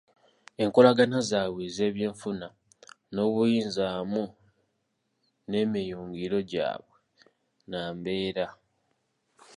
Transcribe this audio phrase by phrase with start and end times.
[0.63, 2.47] Enkolagana zaabwe ez’ebyenfuna
[3.13, 4.23] n’obuyinza wamu
[5.49, 6.93] n’emiyungiro gyabwe
[7.65, 8.47] nnambeera.